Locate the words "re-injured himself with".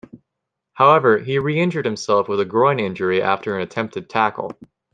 1.37-2.39